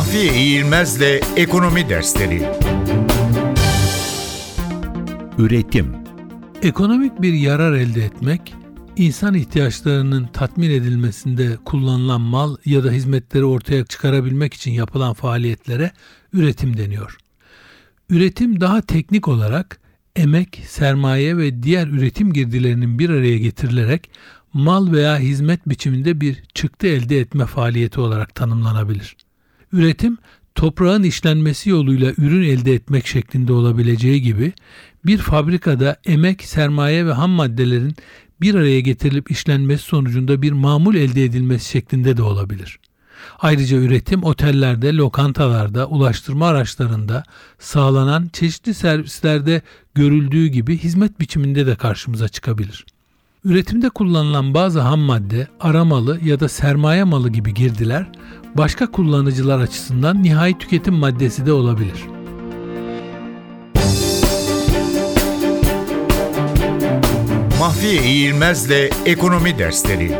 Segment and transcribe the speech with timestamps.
[0.00, 2.42] Mahfiye İğilmez'le Ekonomi Dersleri
[5.38, 5.94] Üretim
[6.62, 8.54] Ekonomik bir yarar elde etmek,
[8.96, 15.90] insan ihtiyaçlarının tatmin edilmesinde kullanılan mal ya da hizmetleri ortaya çıkarabilmek için yapılan faaliyetlere
[16.32, 17.18] üretim deniyor.
[18.10, 19.80] Üretim daha teknik olarak
[20.16, 24.10] emek, sermaye ve diğer üretim girdilerinin bir araya getirilerek
[24.52, 29.16] mal veya hizmet biçiminde bir çıktı elde etme faaliyeti olarak tanımlanabilir.
[29.72, 30.18] Üretim,
[30.54, 34.52] toprağın işlenmesi yoluyla ürün elde etmek şeklinde olabileceği gibi
[35.06, 37.96] bir fabrikada emek, sermaye ve ham maddelerin
[38.40, 42.78] bir araya getirilip işlenmesi sonucunda bir mamul elde edilmesi şeklinde de olabilir.
[43.38, 47.22] Ayrıca üretim otellerde, lokantalarda, ulaştırma araçlarında
[47.58, 49.62] sağlanan çeşitli servislerde
[49.94, 52.86] görüldüğü gibi hizmet biçiminde de karşımıza çıkabilir.
[53.44, 58.06] Üretimde kullanılan bazı ham madde, aramalı ya da sermaye malı gibi girdiler,
[58.54, 62.04] başka kullanıcılar açısından nihai tüketim maddesi de olabilir.
[67.60, 70.18] Mahfiye İğilmez'le Ekonomi Dersleri